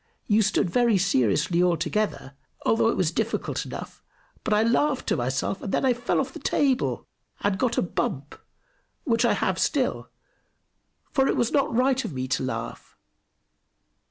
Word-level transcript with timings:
You 0.25 0.41
stood 0.41 0.67
very 0.67 0.97
seriously 0.97 1.61
all 1.61 1.77
together, 1.77 2.33
although 2.65 2.87
it 2.89 2.97
was 2.97 3.11
difficult 3.11 3.67
enough; 3.67 4.01
but 4.43 4.51
I 4.51 4.63
laughed 4.63 5.05
to 5.09 5.15
myself, 5.15 5.61
and 5.61 5.71
then 5.71 5.85
I 5.85 5.93
fell 5.93 6.19
off 6.19 6.33
the 6.33 6.39
table, 6.39 7.05
and 7.41 7.59
got 7.59 7.77
a 7.77 7.83
bump, 7.83 8.33
which 9.03 9.25
I 9.25 9.33
have 9.33 9.59
still 9.59 10.09
for 11.11 11.27
it 11.27 11.37
was 11.37 11.51
not 11.51 11.71
right 11.71 12.03
of 12.03 12.13
me 12.13 12.27
to 12.29 12.41
laugh. 12.41 12.97